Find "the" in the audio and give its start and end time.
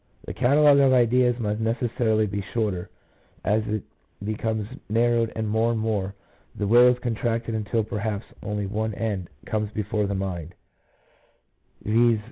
0.25-0.33, 6.55-6.65, 10.07-10.15